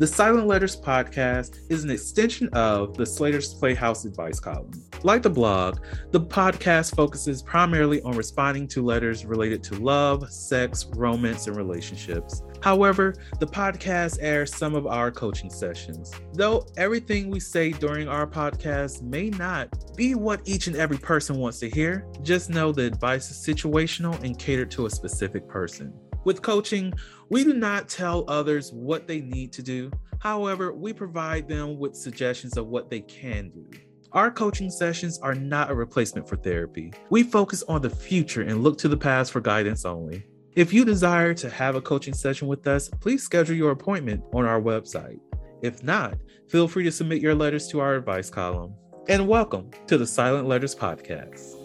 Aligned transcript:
The 0.00 0.06
Silent 0.06 0.46
Letters 0.46 0.80
podcast 0.80 1.58
is 1.68 1.84
an 1.84 1.90
extension 1.90 2.48
of 2.54 2.96
the 2.96 3.04
Slaytor's 3.04 3.52
Playhouse 3.52 4.06
advice 4.06 4.40
column. 4.40 4.70
Like 5.02 5.20
the 5.20 5.28
blog, 5.28 5.80
the 6.10 6.22
podcast 6.22 6.96
focuses 6.96 7.42
primarily 7.42 8.00
on 8.00 8.16
responding 8.16 8.66
to 8.68 8.82
letters 8.82 9.26
related 9.26 9.62
to 9.64 9.74
love, 9.74 10.32
sex, 10.32 10.86
romance, 10.94 11.48
and 11.48 11.54
relationships. 11.54 12.42
However, 12.62 13.14
the 13.40 13.46
podcast 13.46 14.16
airs 14.22 14.56
some 14.56 14.74
of 14.74 14.86
our 14.86 15.10
coaching 15.10 15.50
sessions. 15.50 16.10
Though 16.32 16.64
everything 16.78 17.28
we 17.28 17.38
say 17.38 17.70
during 17.70 18.08
our 18.08 18.26
podcast 18.26 19.02
may 19.02 19.28
not 19.28 19.68
be 19.96 20.14
what 20.14 20.40
each 20.46 20.66
and 20.66 20.76
every 20.76 20.96
person 20.96 21.36
wants 21.36 21.58
to 21.58 21.68
hear, 21.68 22.06
just 22.22 22.48
know 22.48 22.72
the 22.72 22.86
advice 22.86 23.30
is 23.30 23.36
situational 23.36 24.18
and 24.22 24.38
catered 24.38 24.70
to 24.70 24.86
a 24.86 24.90
specific 24.90 25.46
person. 25.46 25.92
With 26.24 26.42
coaching, 26.42 26.92
we 27.30 27.44
do 27.44 27.54
not 27.54 27.88
tell 27.88 28.24
others 28.28 28.72
what 28.72 29.06
they 29.06 29.20
need 29.20 29.52
to 29.54 29.62
do. 29.62 29.90
However, 30.18 30.72
we 30.72 30.92
provide 30.92 31.48
them 31.48 31.78
with 31.78 31.96
suggestions 31.96 32.58
of 32.58 32.66
what 32.66 32.90
they 32.90 33.00
can 33.00 33.50
do. 33.50 33.66
Our 34.12 34.30
coaching 34.30 34.70
sessions 34.70 35.18
are 35.20 35.34
not 35.34 35.70
a 35.70 35.74
replacement 35.74 36.28
for 36.28 36.36
therapy. 36.36 36.92
We 37.08 37.22
focus 37.22 37.62
on 37.68 37.80
the 37.80 37.88
future 37.88 38.42
and 38.42 38.62
look 38.62 38.76
to 38.78 38.88
the 38.88 38.96
past 38.96 39.32
for 39.32 39.40
guidance 39.40 39.84
only. 39.84 40.26
If 40.56 40.72
you 40.72 40.84
desire 40.84 41.32
to 41.34 41.48
have 41.48 41.76
a 41.76 41.80
coaching 41.80 42.12
session 42.12 42.48
with 42.48 42.66
us, 42.66 42.90
please 43.00 43.22
schedule 43.22 43.56
your 43.56 43.70
appointment 43.70 44.22
on 44.34 44.44
our 44.44 44.60
website. 44.60 45.20
If 45.62 45.82
not, 45.82 46.18
feel 46.48 46.68
free 46.68 46.84
to 46.84 46.92
submit 46.92 47.22
your 47.22 47.34
letters 47.34 47.68
to 47.68 47.80
our 47.80 47.94
advice 47.94 48.28
column. 48.28 48.74
And 49.08 49.28
welcome 49.28 49.70
to 49.86 49.96
the 49.96 50.06
Silent 50.06 50.48
Letters 50.48 50.74
Podcast. 50.74 51.59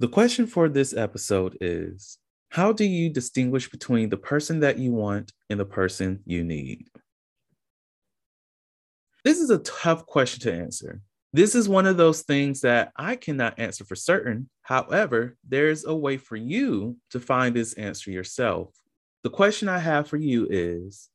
The 0.00 0.08
question 0.08 0.46
for 0.46 0.68
this 0.68 0.96
episode 0.96 1.58
is 1.60 2.18
How 2.50 2.72
do 2.72 2.84
you 2.84 3.10
distinguish 3.10 3.68
between 3.68 4.10
the 4.10 4.16
person 4.16 4.60
that 4.60 4.78
you 4.78 4.92
want 4.92 5.32
and 5.50 5.58
the 5.58 5.64
person 5.64 6.20
you 6.24 6.44
need? 6.44 6.86
This 9.24 9.40
is 9.40 9.50
a 9.50 9.58
tough 9.58 10.06
question 10.06 10.40
to 10.42 10.52
answer. 10.54 11.00
This 11.32 11.56
is 11.56 11.68
one 11.68 11.84
of 11.84 11.96
those 11.96 12.22
things 12.22 12.60
that 12.60 12.92
I 12.94 13.16
cannot 13.16 13.58
answer 13.58 13.84
for 13.84 13.96
certain. 13.96 14.48
However, 14.62 15.36
there's 15.46 15.84
a 15.84 15.94
way 15.96 16.16
for 16.16 16.36
you 16.36 16.96
to 17.10 17.18
find 17.18 17.56
this 17.56 17.72
answer 17.72 18.12
yourself. 18.12 18.72
The 19.24 19.30
question 19.30 19.68
I 19.68 19.80
have 19.80 20.06
for 20.06 20.16
you 20.16 20.46
is 20.48 21.08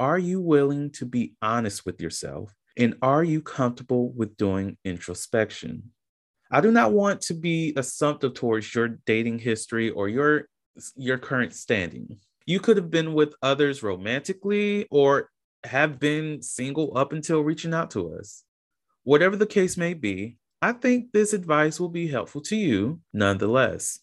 Are 0.00 0.18
you 0.18 0.40
willing 0.40 0.90
to 0.94 1.06
be 1.06 1.34
honest 1.40 1.86
with 1.86 2.00
yourself? 2.00 2.52
And 2.76 2.96
are 3.00 3.22
you 3.22 3.40
comfortable 3.40 4.10
with 4.10 4.36
doing 4.36 4.76
introspection? 4.84 5.92
I 6.54 6.60
do 6.60 6.70
not 6.70 6.92
want 6.92 7.20
to 7.22 7.34
be 7.34 7.72
assumptive 7.76 8.34
towards 8.34 8.72
your 8.72 9.00
dating 9.06 9.40
history 9.40 9.90
or 9.90 10.08
your 10.08 10.48
your 10.94 11.18
current 11.18 11.52
standing. 11.52 12.20
You 12.46 12.60
could 12.60 12.76
have 12.76 12.92
been 12.92 13.12
with 13.12 13.34
others 13.42 13.82
romantically 13.82 14.86
or 14.88 15.30
have 15.64 15.98
been 15.98 16.42
single 16.42 16.96
up 16.96 17.12
until 17.12 17.40
reaching 17.40 17.74
out 17.74 17.90
to 17.90 18.14
us. 18.14 18.44
Whatever 19.02 19.34
the 19.34 19.48
case 19.48 19.76
may 19.76 19.94
be, 19.94 20.36
I 20.62 20.74
think 20.74 21.10
this 21.10 21.32
advice 21.32 21.80
will 21.80 21.88
be 21.88 22.06
helpful 22.06 22.42
to 22.42 22.54
you 22.54 23.00
nonetheless. 23.12 23.98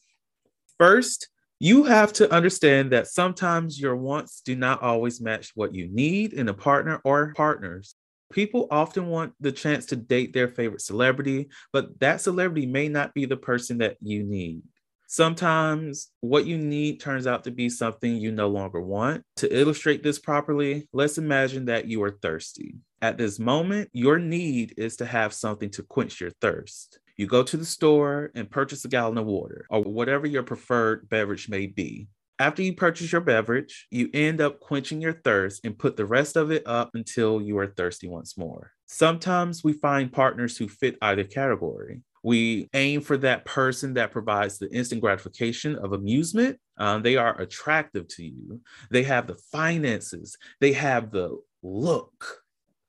First, 0.77 1.29
you 1.57 1.85
have 1.85 2.11
to 2.13 2.29
understand 2.33 2.91
that 2.91 3.07
sometimes 3.07 3.79
your 3.79 3.95
wants 3.95 4.41
do 4.41 4.57
not 4.57 4.81
always 4.81 5.21
match 5.21 5.53
what 5.55 5.73
you 5.73 5.87
need 5.87 6.33
in 6.33 6.49
a 6.49 6.53
partner 6.53 6.99
or 7.05 7.33
partners. 7.33 7.95
People 8.31 8.67
often 8.71 9.07
want 9.07 9.33
the 9.39 9.51
chance 9.51 9.85
to 9.87 9.95
date 9.95 10.33
their 10.33 10.47
favorite 10.47 10.81
celebrity, 10.81 11.49
but 11.73 11.99
that 11.99 12.21
celebrity 12.21 12.65
may 12.65 12.87
not 12.87 13.13
be 13.13 13.25
the 13.25 13.37
person 13.37 13.77
that 13.79 13.97
you 14.01 14.23
need. 14.23 14.63
Sometimes 15.07 16.09
what 16.21 16.45
you 16.45 16.57
need 16.57 17.01
turns 17.01 17.27
out 17.27 17.43
to 17.43 17.51
be 17.51 17.67
something 17.67 18.15
you 18.15 18.31
no 18.31 18.47
longer 18.47 18.79
want. 18.79 19.25
To 19.37 19.53
illustrate 19.53 20.03
this 20.03 20.17
properly, 20.17 20.87
let's 20.93 21.17
imagine 21.17 21.65
that 21.65 21.85
you 21.85 22.01
are 22.03 22.17
thirsty. 22.21 22.75
At 23.01 23.17
this 23.17 23.37
moment, 23.37 23.89
your 23.91 24.19
need 24.19 24.73
is 24.77 24.95
to 24.97 25.05
have 25.05 25.33
something 25.33 25.69
to 25.71 25.83
quench 25.83 26.21
your 26.21 26.29
thirst. 26.39 26.99
You 27.17 27.27
go 27.27 27.43
to 27.43 27.57
the 27.57 27.65
store 27.65 28.31
and 28.35 28.49
purchase 28.49 28.85
a 28.85 28.87
gallon 28.87 29.17
of 29.17 29.25
water 29.25 29.65
or 29.69 29.81
whatever 29.81 30.25
your 30.27 30.43
preferred 30.43 31.09
beverage 31.09 31.49
may 31.49 31.67
be. 31.67 32.07
After 32.41 32.63
you 32.63 32.73
purchase 32.73 33.11
your 33.11 33.21
beverage, 33.21 33.85
you 33.91 34.09
end 34.15 34.41
up 34.41 34.59
quenching 34.59 34.99
your 34.99 35.13
thirst 35.13 35.61
and 35.63 35.77
put 35.77 35.95
the 35.95 36.07
rest 36.07 36.35
of 36.35 36.49
it 36.49 36.63
up 36.65 36.89
until 36.95 37.39
you 37.39 37.55
are 37.59 37.67
thirsty 37.67 38.07
once 38.07 38.35
more. 38.35 38.71
Sometimes 38.87 39.63
we 39.63 39.73
find 39.73 40.11
partners 40.11 40.57
who 40.57 40.67
fit 40.67 40.97
either 41.03 41.23
category. 41.23 42.01
We 42.23 42.67
aim 42.73 43.01
for 43.01 43.15
that 43.17 43.45
person 43.45 43.93
that 43.93 44.09
provides 44.09 44.57
the 44.57 44.73
instant 44.73 45.01
gratification 45.01 45.75
of 45.75 45.93
amusement. 45.93 46.57
Um, 46.77 47.03
they 47.03 47.15
are 47.15 47.39
attractive 47.39 48.07
to 48.15 48.23
you. 48.23 48.59
They 48.89 49.03
have 49.03 49.27
the 49.27 49.37
finances. 49.51 50.35
They 50.61 50.73
have 50.73 51.11
the 51.11 51.37
look. 51.61 52.41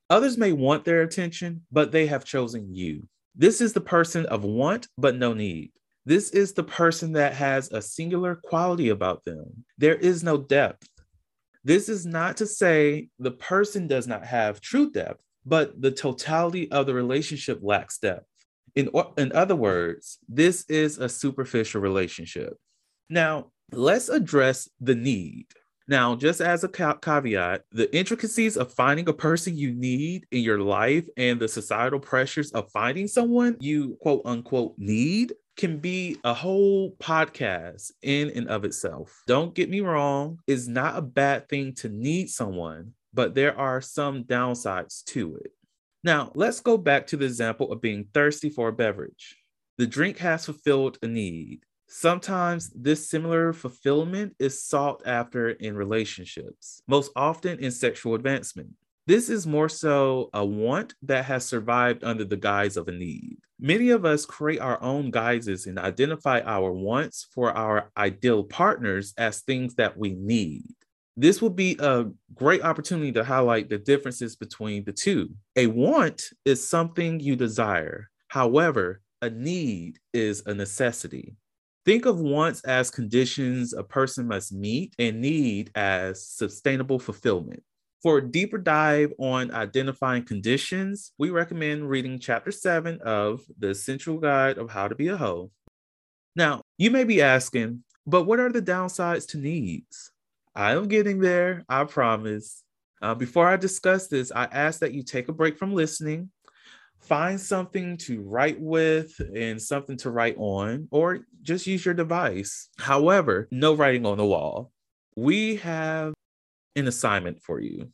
Others 0.09 0.35
may 0.35 0.51
want 0.51 0.83
their 0.83 1.03
attention, 1.03 1.61
but 1.71 1.91
they 1.91 2.07
have 2.07 2.25
chosen 2.25 2.73
you. 2.73 3.07
This 3.35 3.61
is 3.61 3.73
the 3.73 3.81
person 3.81 4.25
of 4.25 4.43
want, 4.43 4.87
but 4.97 5.15
no 5.15 5.35
need. 5.35 5.73
This 6.05 6.31
is 6.31 6.53
the 6.53 6.63
person 6.63 7.13
that 7.13 7.33
has 7.33 7.71
a 7.71 7.81
singular 7.81 8.35
quality 8.35 8.89
about 8.89 9.23
them. 9.23 9.63
There 9.77 9.95
is 9.95 10.23
no 10.23 10.37
depth. 10.37 10.87
This 11.63 11.87
is 11.87 12.05
not 12.05 12.37
to 12.37 12.45
say 12.45 13.07
the 13.19 13.31
person 13.31 13.87
does 13.87 14.05
not 14.05 14.25
have 14.25 14.59
true 14.59 14.91
depth, 14.91 15.21
but 15.45 15.81
the 15.81 15.91
totality 15.91 16.69
of 16.71 16.87
the 16.87 16.93
relationship 16.93 17.59
lacks 17.61 17.99
depth. 17.99 18.25
In, 18.75 18.89
in 19.17 19.31
other 19.33 19.55
words, 19.55 20.19
this 20.27 20.65
is 20.67 20.97
a 20.97 21.07
superficial 21.07 21.79
relationship. 21.79 22.57
Now, 23.09 23.51
let's 23.71 24.09
address 24.09 24.69
the 24.81 24.95
need. 24.95 25.45
Now, 25.87 26.15
just 26.15 26.41
as 26.41 26.63
a 26.63 26.69
caveat, 26.69 27.63
the 27.71 27.93
intricacies 27.95 28.57
of 28.57 28.73
finding 28.73 29.07
a 29.09 29.13
person 29.13 29.57
you 29.57 29.73
need 29.73 30.25
in 30.31 30.41
your 30.41 30.59
life 30.59 31.07
and 31.17 31.39
the 31.39 31.47
societal 31.47 31.99
pressures 31.99 32.51
of 32.51 32.71
finding 32.71 33.07
someone 33.07 33.57
you 33.59 33.97
quote 34.01 34.21
unquote 34.25 34.75
need 34.77 35.33
can 35.55 35.77
be 35.77 36.17
a 36.23 36.33
whole 36.33 36.91
podcast 36.99 37.91
in 38.01 38.31
and 38.31 38.47
of 38.49 38.65
itself. 38.65 39.21
Don't 39.27 39.53
get 39.53 39.69
me 39.69 39.81
wrong, 39.81 40.39
it's 40.47 40.67
not 40.67 40.97
a 40.97 41.01
bad 41.01 41.47
thing 41.49 41.73
to 41.75 41.89
need 41.89 42.29
someone, 42.29 42.93
but 43.13 43.35
there 43.35 43.57
are 43.57 43.81
some 43.81 44.23
downsides 44.23 45.03
to 45.05 45.35
it. 45.37 45.51
Now, 46.03 46.31
let's 46.35 46.59
go 46.59 46.77
back 46.77 47.07
to 47.07 47.17
the 47.17 47.25
example 47.25 47.71
of 47.71 47.81
being 47.81 48.07
thirsty 48.13 48.49
for 48.49 48.67
a 48.69 48.73
beverage. 48.73 49.37
The 49.77 49.87
drink 49.87 50.17
has 50.17 50.45
fulfilled 50.45 50.97
a 51.01 51.07
need. 51.07 51.61
Sometimes 51.87 52.71
this 52.75 53.09
similar 53.09 53.53
fulfillment 53.53 54.35
is 54.39 54.63
sought 54.63 55.03
after 55.05 55.51
in 55.51 55.75
relationships, 55.75 56.81
most 56.87 57.11
often 57.15 57.59
in 57.59 57.71
sexual 57.71 58.15
advancement. 58.15 58.69
This 59.05 59.29
is 59.29 59.45
more 59.45 59.69
so 59.69 60.29
a 60.33 60.45
want 60.45 60.95
that 61.03 61.25
has 61.25 61.45
survived 61.45 62.03
under 62.03 62.23
the 62.23 62.37
guise 62.37 62.77
of 62.77 62.87
a 62.87 62.91
need. 62.91 63.37
Many 63.63 63.91
of 63.91 64.03
us 64.03 64.25
create 64.25 64.59
our 64.59 64.83
own 64.83 65.09
guises 65.09 65.67
and 65.67 65.79
identify 65.79 66.41
our 66.41 66.73
wants 66.73 67.27
for 67.33 67.49
our 67.53 67.89
ideal 67.95 68.43
partners 68.43 69.13
as 69.17 69.39
things 69.39 69.75
that 69.75 69.97
we 69.97 70.15
need. 70.15 70.65
This 71.15 71.41
will 71.41 71.49
be 71.49 71.77
a 71.79 72.07
great 72.33 72.61
opportunity 72.61 73.13
to 73.13 73.23
highlight 73.23 73.69
the 73.69 73.77
differences 73.77 74.35
between 74.35 74.83
the 74.83 74.91
two. 74.91 75.29
A 75.55 75.67
want 75.67 76.23
is 76.43 76.67
something 76.67 77.21
you 77.21 77.37
desire. 77.37 78.09
However, 78.27 78.99
a 79.21 79.29
need 79.29 79.97
is 80.11 80.43
a 80.45 80.53
necessity. 80.53 81.37
Think 81.85 82.05
of 82.05 82.19
wants 82.19 82.65
as 82.65 82.91
conditions 82.91 83.71
a 83.71 83.83
person 83.83 84.27
must 84.27 84.51
meet 84.51 84.93
and 84.99 85.21
need 85.21 85.71
as 85.73 86.27
sustainable 86.27 86.99
fulfillment. 86.99 87.63
For 88.03 88.17
a 88.17 88.31
deeper 88.31 88.57
dive 88.57 89.13
on 89.17 89.51
identifying 89.51 90.25
conditions, 90.25 91.13
we 91.17 91.29
recommend 91.29 91.89
reading 91.89 92.19
chapter 92.19 92.51
seven 92.51 92.99
of 92.99 93.45
The 93.57 93.69
Essential 93.69 94.17
Guide 94.17 94.57
of 94.57 94.69
How 94.69 94.89
to 94.89 94.95
Be 94.95 95.07
a 95.07 95.15
Hoe. 95.15 95.51
Now, 96.35 96.63
you 96.77 96.91
may 96.91 97.05
be 97.05 97.21
asking, 97.21 97.85
but 98.05 98.23
what 98.23 98.41
are 98.41 98.51
the 98.51 98.61
downsides 98.61 99.25
to 99.29 99.37
needs? 99.37 100.11
I 100.53 100.73
am 100.73 100.89
getting 100.89 101.19
there, 101.19 101.63
I 101.69 101.85
promise. 101.85 102.63
Uh, 103.01 103.15
before 103.15 103.47
I 103.47 103.55
discuss 103.55 104.09
this, 104.09 104.33
I 104.35 104.49
ask 104.51 104.81
that 104.81 104.93
you 104.93 105.01
take 105.01 105.29
a 105.29 105.33
break 105.33 105.57
from 105.57 105.73
listening, 105.73 106.29
find 106.99 107.39
something 107.39 107.95
to 107.99 108.19
write 108.19 108.59
with 108.59 109.17
and 109.33 109.61
something 109.61 109.95
to 109.99 110.11
write 110.11 110.35
on, 110.37 110.89
or 110.91 111.19
just 111.41 111.67
use 111.67 111.85
your 111.85 111.93
device. 111.93 112.67
However, 112.77 113.47
no 113.49 113.73
writing 113.75 114.05
on 114.05 114.17
the 114.17 114.25
wall. 114.25 114.73
We 115.15 115.55
have 115.57 116.13
an 116.75 116.87
assignment 116.87 117.41
for 117.41 117.59
you. 117.59 117.89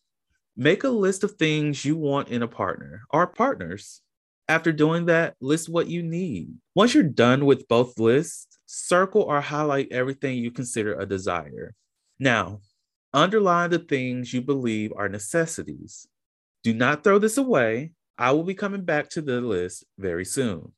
Make 0.55 0.83
a 0.83 0.89
list 0.89 1.23
of 1.23 1.31
things 1.33 1.85
you 1.85 1.95
want 1.95 2.29
in 2.29 2.43
a 2.43 2.47
partner 2.47 3.03
or 3.11 3.27
partners. 3.27 4.01
After 4.47 4.71
doing 4.71 5.05
that, 5.05 5.35
list 5.39 5.69
what 5.69 5.87
you 5.87 6.01
need. 6.01 6.55
Once 6.75 6.93
you're 6.93 7.03
done 7.03 7.45
with 7.45 7.67
both 7.67 7.99
lists, 7.99 8.57
circle 8.65 9.21
or 9.23 9.41
highlight 9.41 9.91
everything 9.91 10.37
you 10.37 10.51
consider 10.51 10.99
a 10.99 11.05
desire. 11.05 11.75
Now, 12.19 12.61
underline 13.13 13.69
the 13.69 13.79
things 13.79 14.33
you 14.33 14.41
believe 14.41 14.91
are 14.95 15.07
necessities. 15.07 16.07
Do 16.63 16.73
not 16.73 17.03
throw 17.03 17.19
this 17.19 17.37
away. 17.37 17.93
I 18.17 18.31
will 18.31 18.43
be 18.43 18.53
coming 18.53 18.83
back 18.83 19.09
to 19.11 19.21
the 19.21 19.39
list 19.39 19.85
very 19.97 20.25
soon. 20.25 20.73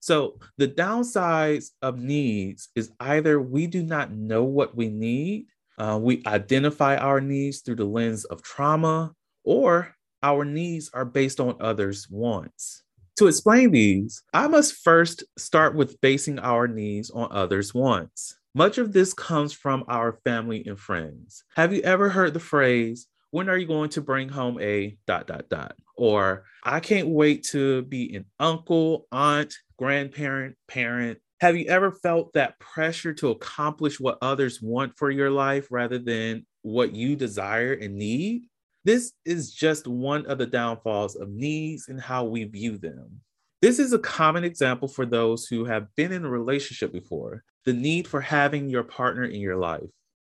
So, 0.00 0.38
the 0.56 0.66
downsides 0.66 1.70
of 1.80 1.98
needs 1.98 2.70
is 2.74 2.90
either 2.98 3.40
we 3.40 3.66
do 3.66 3.82
not 3.82 4.10
know 4.10 4.42
what 4.42 4.76
we 4.76 4.88
need, 4.88 5.46
uh, 5.82 5.98
we 5.98 6.22
identify 6.26 6.96
our 6.96 7.20
needs 7.20 7.58
through 7.58 7.74
the 7.74 7.84
lens 7.84 8.24
of 8.26 8.40
trauma, 8.40 9.12
or 9.42 9.96
our 10.22 10.44
needs 10.44 10.90
are 10.94 11.04
based 11.04 11.40
on 11.40 11.56
others' 11.58 12.06
wants. 12.08 12.84
To 13.16 13.26
explain 13.26 13.72
these, 13.72 14.22
I 14.32 14.46
must 14.46 14.84
first 14.84 15.24
start 15.36 15.74
with 15.74 16.00
basing 16.00 16.38
our 16.38 16.68
needs 16.68 17.10
on 17.10 17.28
others' 17.32 17.74
wants. 17.74 18.36
Much 18.54 18.78
of 18.78 18.92
this 18.92 19.12
comes 19.12 19.52
from 19.52 19.82
our 19.88 20.20
family 20.24 20.62
and 20.66 20.78
friends. 20.78 21.42
Have 21.56 21.74
you 21.74 21.82
ever 21.82 22.08
heard 22.08 22.32
the 22.32 22.38
phrase, 22.38 23.08
when 23.32 23.48
are 23.48 23.58
you 23.58 23.66
going 23.66 23.90
to 23.90 24.00
bring 24.00 24.28
home 24.28 24.60
a 24.60 24.96
dot 25.08 25.26
dot 25.26 25.48
dot? 25.48 25.74
Or 25.96 26.44
I 26.62 26.78
can't 26.78 27.08
wait 27.08 27.42
to 27.50 27.82
be 27.82 28.14
an 28.14 28.26
uncle, 28.38 29.08
aunt, 29.10 29.52
grandparent, 29.78 30.54
parent. 30.68 31.18
Have 31.42 31.56
you 31.56 31.66
ever 31.66 31.90
felt 31.90 32.34
that 32.34 32.56
pressure 32.60 33.12
to 33.14 33.30
accomplish 33.30 33.98
what 33.98 34.16
others 34.22 34.62
want 34.62 34.96
for 34.96 35.10
your 35.10 35.28
life 35.28 35.66
rather 35.72 35.98
than 35.98 36.46
what 36.62 36.94
you 36.94 37.16
desire 37.16 37.72
and 37.72 37.96
need? 37.96 38.44
This 38.84 39.14
is 39.24 39.52
just 39.52 39.88
one 39.88 40.24
of 40.26 40.38
the 40.38 40.46
downfalls 40.46 41.16
of 41.16 41.30
needs 41.30 41.88
and 41.88 42.00
how 42.00 42.26
we 42.26 42.44
view 42.44 42.78
them. 42.78 43.22
This 43.60 43.80
is 43.80 43.92
a 43.92 43.98
common 43.98 44.44
example 44.44 44.86
for 44.86 45.04
those 45.04 45.46
who 45.46 45.64
have 45.64 45.88
been 45.96 46.12
in 46.12 46.24
a 46.24 46.30
relationship 46.30 46.92
before 46.92 47.42
the 47.64 47.72
need 47.72 48.06
for 48.06 48.20
having 48.20 48.70
your 48.70 48.84
partner 48.84 49.24
in 49.24 49.40
your 49.40 49.56
life. 49.56 49.90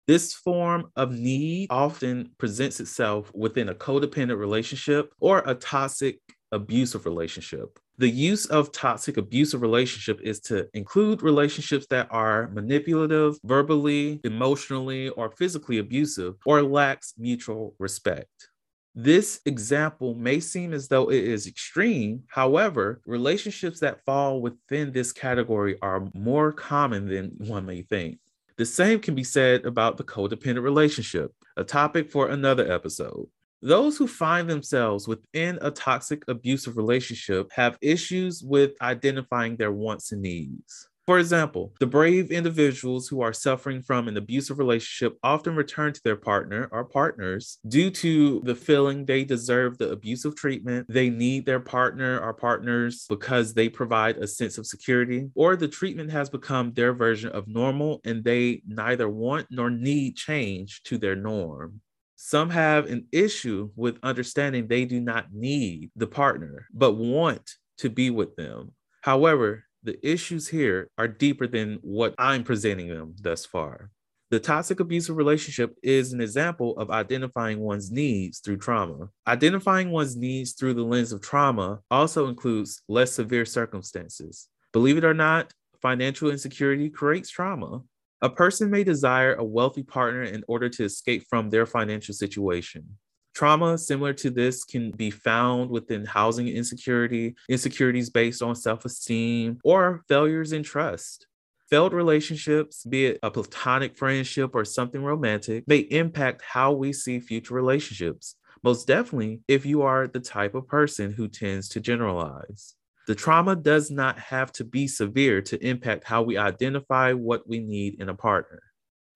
This 0.06 0.34
form 0.34 0.90
of 0.94 1.12
need 1.12 1.69
often 1.70 2.32
presents 2.37 2.81
itself 2.81 3.32
within 3.34 3.70
a 3.70 3.75
codependent 3.75 4.38
relationship 4.38 5.14
or 5.20 5.43
a 5.46 5.54
toxic 5.54 6.19
abusive 6.52 7.06
relationship. 7.06 7.78
The 7.98 8.08
use 8.08 8.46
of 8.46 8.70
toxic 8.70 9.16
abusive 9.16 9.60
relationship 9.60 10.20
is 10.22 10.38
to 10.42 10.68
include 10.72 11.20
relationships 11.20 11.84
that 11.90 12.06
are 12.12 12.48
manipulative, 12.52 13.38
verbally, 13.42 14.20
emotionally, 14.22 15.08
or 15.08 15.32
physically 15.32 15.78
abusive, 15.78 16.34
or 16.46 16.62
lacks 16.62 17.14
mutual 17.18 17.74
respect. 17.80 18.50
This 18.94 19.40
example 19.46 20.14
may 20.14 20.38
seem 20.38 20.72
as 20.72 20.86
though 20.86 21.10
it 21.10 21.24
is 21.24 21.48
extreme. 21.48 22.22
However, 22.28 23.00
relationships 23.04 23.80
that 23.80 24.04
fall 24.04 24.40
within 24.40 24.92
this 24.92 25.10
category 25.10 25.76
are 25.82 26.08
more 26.14 26.52
common 26.52 27.08
than 27.08 27.32
one 27.38 27.66
may 27.66 27.82
think. 27.82 28.18
The 28.58 28.64
same 28.64 29.00
can 29.00 29.16
be 29.16 29.24
said 29.24 29.64
about 29.64 29.96
the 29.96 30.04
codependent 30.04 30.62
relationship, 30.62 31.32
a 31.56 31.64
topic 31.64 32.12
for 32.12 32.28
another 32.28 32.70
episode. 32.70 33.26
Those 33.60 33.96
who 33.96 34.06
find 34.06 34.49
themselves 34.49 35.08
within 35.08 35.58
a 35.60 35.72
toxic 35.72 36.22
abusive 36.28 36.76
relationship 36.76 37.50
have 37.52 37.76
issues 37.81 38.40
with 38.43 38.81
identifying 38.81 39.56
their 39.56 39.72
wants 39.72 40.12
and 40.12 40.22
needs. 40.22 40.88
For 41.08 41.19
example, 41.19 41.72
the 41.81 41.87
brave 41.87 42.31
individuals 42.31 43.08
who 43.08 43.22
are 43.22 43.32
suffering 43.32 43.81
from 43.81 44.08
an 44.08 44.19
abusive 44.19 44.58
relationship 44.58 45.16
often 45.22 45.56
return 45.56 45.94
to 45.94 46.02
their 46.05 46.16
partner 46.16 46.69
or 46.70 46.84
partners 46.84 47.58
due 47.66 47.90
to 47.93 48.43
the 48.44 48.55
feeling 48.55 49.06
they 49.06 49.25
deserve 49.25 49.78
the 49.78 49.90
abusive 49.90 50.37
treatment, 50.37 50.87
they 50.88 51.08
need 51.08 51.46
their 51.46 51.61
partner 51.61 52.20
or 52.20 52.34
partners 52.34 53.06
because 53.08 53.54
they 53.54 53.70
provide 53.70 54.19
a 54.19 54.26
sense 54.26 54.58
of 54.58 54.66
security, 54.66 55.31
or 55.34 55.56
the 55.56 55.66
treatment 55.66 56.11
has 56.11 56.28
become 56.28 56.75
their 56.75 56.93
version 56.93 57.31
of 57.31 57.49
normal 57.49 58.02
and 58.04 58.22
they 58.22 58.62
neither 58.66 59.08
want 59.08 59.46
nor 59.50 59.70
need 59.70 60.14
change 60.14 60.82
to 60.82 60.99
their 60.99 61.16
norm. 61.16 61.81
Some 62.20 62.50
have 62.50 62.86
an 62.86 63.06
issue 63.12 63.70
with 63.76 64.00
understanding 64.02 64.66
they 64.66 64.84
do 64.84 65.00
not 65.00 65.32
need 65.32 65.92
the 65.94 66.08
partner, 66.08 66.66
but 66.74 66.94
want 66.94 67.48
to 67.78 67.88
be 67.88 68.10
with 68.10 68.34
them. 68.34 68.72
However, 69.02 69.62
the 69.84 70.04
issues 70.04 70.48
here 70.48 70.90
are 70.98 71.06
deeper 71.06 71.46
than 71.46 71.78
what 71.80 72.16
I'm 72.18 72.42
presenting 72.42 72.88
them 72.88 73.14
thus 73.20 73.46
far. 73.46 73.92
The 74.30 74.40
toxic 74.40 74.80
abusive 74.80 75.16
relationship 75.16 75.76
is 75.80 76.12
an 76.12 76.20
example 76.20 76.76
of 76.76 76.90
identifying 76.90 77.60
one's 77.60 77.92
needs 77.92 78.40
through 78.40 78.56
trauma. 78.56 79.10
Identifying 79.28 79.92
one's 79.92 80.16
needs 80.16 80.54
through 80.54 80.74
the 80.74 80.82
lens 80.82 81.12
of 81.12 81.22
trauma 81.22 81.78
also 81.88 82.26
includes 82.26 82.82
less 82.88 83.12
severe 83.12 83.44
circumstances. 83.44 84.48
Believe 84.72 84.98
it 84.98 85.04
or 85.04 85.14
not, 85.14 85.52
financial 85.80 86.32
insecurity 86.32 86.90
creates 86.90 87.30
trauma. 87.30 87.82
A 88.20 88.28
person 88.28 88.68
may 88.68 88.82
desire 88.82 89.34
a 89.34 89.44
wealthy 89.44 89.84
partner 89.84 90.24
in 90.24 90.42
order 90.48 90.68
to 90.70 90.84
escape 90.84 91.24
from 91.30 91.50
their 91.50 91.66
financial 91.66 92.14
situation. 92.14 92.98
Trauma 93.32 93.78
similar 93.78 94.12
to 94.14 94.30
this 94.30 94.64
can 94.64 94.90
be 94.90 95.12
found 95.12 95.70
within 95.70 96.04
housing 96.04 96.48
insecurity, 96.48 97.36
insecurities 97.48 98.10
based 98.10 98.42
on 98.42 98.56
self 98.56 98.84
esteem, 98.84 99.60
or 99.62 100.02
failures 100.08 100.52
in 100.52 100.64
trust. 100.64 101.28
Failed 101.70 101.92
relationships, 101.92 102.82
be 102.82 103.06
it 103.06 103.20
a 103.22 103.30
platonic 103.30 103.96
friendship 103.96 104.52
or 104.54 104.64
something 104.64 105.04
romantic, 105.04 105.62
may 105.68 105.78
impact 105.78 106.42
how 106.42 106.72
we 106.72 106.92
see 106.92 107.20
future 107.20 107.54
relationships. 107.54 108.34
Most 108.64 108.88
definitely, 108.88 109.42
if 109.46 109.64
you 109.64 109.82
are 109.82 110.08
the 110.08 110.18
type 110.18 110.56
of 110.56 110.66
person 110.66 111.12
who 111.12 111.28
tends 111.28 111.68
to 111.68 111.80
generalize. 111.80 112.74
The 113.08 113.14
trauma 113.14 113.56
does 113.56 113.90
not 113.90 114.19
have 114.19 114.52
to 114.52 114.64
be 114.64 114.87
severe 114.87 115.40
to 115.40 115.66
impact 115.66 116.05
how 116.05 116.20
we 116.20 116.37
identify 116.37 117.14
what 117.14 117.49
we 117.49 117.58
need 117.58 118.02
in 118.02 118.10
a 118.10 118.14
partner. 118.14 118.62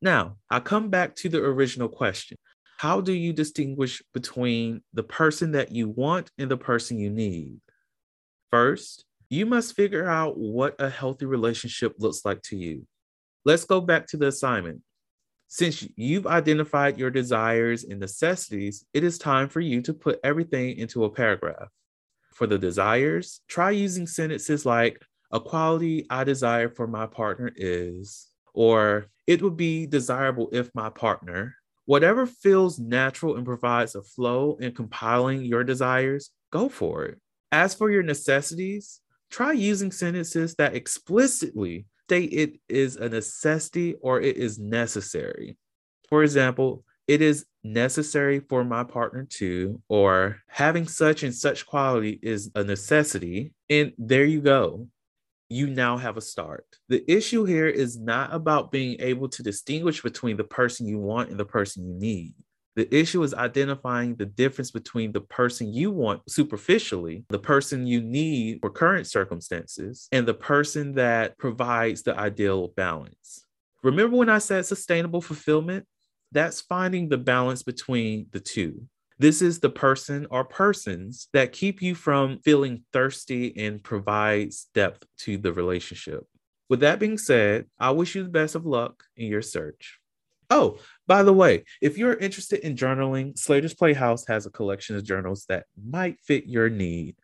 Now, 0.00 0.38
I 0.48 0.60
come 0.60 0.88
back 0.88 1.14
to 1.16 1.28
the 1.28 1.44
original 1.44 1.90
question 1.90 2.38
How 2.78 3.02
do 3.02 3.12
you 3.12 3.34
distinguish 3.34 4.02
between 4.14 4.80
the 4.94 5.02
person 5.02 5.52
that 5.52 5.72
you 5.72 5.90
want 5.90 6.30
and 6.38 6.50
the 6.50 6.56
person 6.56 6.98
you 6.98 7.10
need? 7.10 7.60
First, 8.50 9.04
you 9.28 9.44
must 9.44 9.76
figure 9.76 10.08
out 10.08 10.38
what 10.38 10.74
a 10.78 10.88
healthy 10.88 11.26
relationship 11.26 11.92
looks 11.98 12.24
like 12.24 12.40
to 12.44 12.56
you. 12.56 12.86
Let's 13.44 13.66
go 13.66 13.82
back 13.82 14.06
to 14.06 14.16
the 14.16 14.28
assignment. 14.28 14.80
Since 15.48 15.86
you've 15.96 16.26
identified 16.26 16.96
your 16.96 17.10
desires 17.10 17.84
and 17.84 18.00
necessities, 18.00 18.86
it 18.94 19.04
is 19.04 19.18
time 19.18 19.50
for 19.50 19.60
you 19.60 19.82
to 19.82 19.92
put 19.92 20.18
everything 20.24 20.78
into 20.78 21.04
a 21.04 21.10
paragraph 21.10 21.68
for 22.34 22.46
the 22.46 22.58
desires, 22.58 23.40
try 23.48 23.70
using 23.70 24.06
sentences 24.06 24.66
like, 24.66 25.00
a 25.32 25.40
quality 25.40 26.06
I 26.10 26.24
desire 26.24 26.68
for 26.68 26.86
my 26.86 27.06
partner 27.06 27.50
is, 27.56 28.28
or 28.52 29.06
it 29.26 29.40
would 29.40 29.56
be 29.56 29.86
desirable 29.86 30.50
if 30.52 30.70
my 30.74 30.90
partner, 30.90 31.54
whatever 31.86 32.26
feels 32.26 32.78
natural 32.78 33.36
and 33.36 33.46
provides 33.46 33.94
a 33.94 34.02
flow 34.02 34.58
in 34.60 34.74
compiling 34.74 35.42
your 35.42 35.64
desires, 35.64 36.30
go 36.50 36.68
for 36.68 37.06
it. 37.06 37.18
As 37.50 37.74
for 37.74 37.90
your 37.90 38.02
necessities, 38.02 39.00
try 39.30 39.52
using 39.52 39.90
sentences 39.90 40.54
that 40.56 40.74
explicitly 40.74 41.86
state 42.06 42.32
it 42.32 42.60
is 42.68 42.96
a 42.96 43.08
necessity 43.08 43.94
or 44.02 44.20
it 44.20 44.36
is 44.36 44.58
necessary. 44.58 45.56
For 46.10 46.22
example, 46.22 46.84
it 47.08 47.22
is 47.22 47.46
necessary 47.64 48.40
for 48.40 48.64
my 48.64 48.84
partner 48.84 49.26
to, 49.30 49.80
or 49.88 50.38
having 50.48 50.86
such 50.86 51.22
and 51.22 51.34
such 51.34 51.66
quality 51.66 52.18
is 52.22 52.50
a 52.54 52.64
necessity. 52.64 53.52
And 53.70 53.92
there 53.98 54.24
you 54.24 54.40
go. 54.40 54.88
You 55.48 55.66
now 55.68 55.98
have 55.98 56.16
a 56.16 56.22
start. 56.22 56.64
The 56.88 57.04
issue 57.10 57.44
here 57.44 57.68
is 57.68 58.00
not 58.00 58.34
about 58.34 58.72
being 58.72 58.96
able 59.00 59.28
to 59.28 59.42
distinguish 59.42 60.02
between 60.02 60.36
the 60.36 60.44
person 60.44 60.86
you 60.86 60.98
want 60.98 61.30
and 61.30 61.38
the 61.38 61.44
person 61.44 61.86
you 61.86 61.94
need. 61.94 62.34
The 62.74 62.92
issue 62.94 63.22
is 63.22 63.34
identifying 63.34 64.14
the 64.14 64.24
difference 64.24 64.70
between 64.70 65.12
the 65.12 65.20
person 65.20 65.74
you 65.74 65.90
want 65.90 66.22
superficially, 66.30 67.24
the 67.28 67.38
person 67.38 67.86
you 67.86 68.00
need 68.00 68.60
for 68.62 68.70
current 68.70 69.06
circumstances, 69.06 70.08
and 70.10 70.26
the 70.26 70.32
person 70.32 70.94
that 70.94 71.36
provides 71.36 72.02
the 72.02 72.18
ideal 72.18 72.68
balance. 72.68 73.44
Remember 73.82 74.16
when 74.16 74.30
I 74.30 74.38
said 74.38 74.64
sustainable 74.64 75.20
fulfillment? 75.20 75.86
That's 76.32 76.62
finding 76.62 77.08
the 77.08 77.18
balance 77.18 77.62
between 77.62 78.26
the 78.32 78.40
two. 78.40 78.86
This 79.18 79.42
is 79.42 79.60
the 79.60 79.70
person 79.70 80.26
or 80.30 80.44
persons 80.44 81.28
that 81.32 81.52
keep 81.52 81.80
you 81.80 81.94
from 81.94 82.40
feeling 82.40 82.82
thirsty 82.92 83.56
and 83.56 83.82
provides 83.82 84.68
depth 84.74 85.04
to 85.18 85.36
the 85.36 85.52
relationship. 85.52 86.26
With 86.68 86.80
that 86.80 86.98
being 86.98 87.18
said, 87.18 87.66
I 87.78 87.90
wish 87.90 88.14
you 88.14 88.24
the 88.24 88.30
best 88.30 88.54
of 88.54 88.66
luck 88.66 89.04
in 89.16 89.26
your 89.26 89.42
search. 89.42 90.00
Oh, 90.48 90.78
by 91.06 91.22
the 91.22 91.32
way, 91.32 91.64
if 91.80 91.96
you're 91.96 92.14
interested 92.14 92.60
in 92.60 92.76
journaling, 92.76 93.38
Slaytor's 93.38 93.74
Playhouse 93.74 94.26
has 94.26 94.44
a 94.44 94.50
collection 94.50 94.96
of 94.96 95.04
journals 95.04 95.44
that 95.48 95.66
might 95.82 96.18
fit 96.20 96.46
your 96.46 96.68
need. 96.68 97.16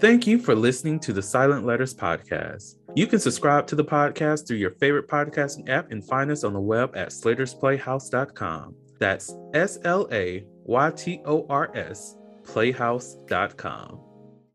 Thank 0.00 0.26
you 0.26 0.38
for 0.38 0.54
listening 0.54 1.00
to 1.00 1.12
the 1.12 1.22
Silent 1.22 1.66
Letters 1.66 1.94
podcast. 1.94 2.74
You 2.94 3.06
can 3.06 3.18
subscribe 3.18 3.66
to 3.68 3.74
the 3.74 3.84
podcast 3.84 4.46
through 4.46 4.58
your 4.58 4.72
favorite 4.72 5.08
podcasting 5.08 5.68
app 5.68 5.90
and 5.90 6.06
find 6.06 6.30
us 6.30 6.44
on 6.44 6.52
the 6.52 6.60
web 6.60 6.94
at 6.94 7.08
slaytorsplayhouse.com. 7.08 8.74
That's 8.98 9.34
S 9.54 9.78
L 9.84 10.06
A 10.12 10.44
Y 10.64 10.90
T 10.90 11.22
O 11.24 11.46
R 11.48 11.74
S 11.74 12.16
playhouse.com. 12.44 14.11